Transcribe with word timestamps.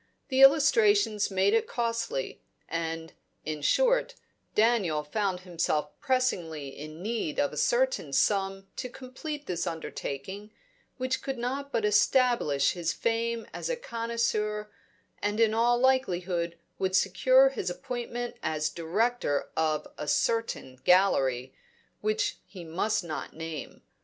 The 0.29 0.41
illustrations 0.41 1.29
made 1.29 1.53
it 1.53 1.67
costly, 1.67 2.41
and 2.67 3.13
in 3.45 3.61
short, 3.61 4.15
Daniel 4.55 5.03
found 5.03 5.41
himself 5.41 5.89
pressingly 5.99 6.69
in 6.69 7.03
need 7.03 7.39
of 7.39 7.53
a 7.53 7.57
certain 7.57 8.11
sum 8.11 8.65
to 8.77 8.89
complete 8.89 9.45
this 9.45 9.67
undertaking, 9.67 10.49
which 10.97 11.21
could 11.21 11.37
not 11.37 11.71
but 11.71 11.85
establish 11.85 12.71
his 12.71 12.93
fame 12.93 13.45
as 13.53 13.69
a 13.69 13.75
connoisseur, 13.75 14.71
and 15.21 15.39
in 15.39 15.53
all 15.53 15.77
likelihood 15.77 16.57
would 16.79 16.95
secure 16.95 17.49
his 17.49 17.69
appointment 17.69 18.37
as 18.41 18.69
Director 18.69 19.51
of 19.55 19.87
a 19.99 20.07
certain 20.07 20.77
Gallery 20.83 21.53
which 21.99 22.37
he 22.47 22.63
must 22.63 23.03
not 23.03 23.35
name. 23.35 23.83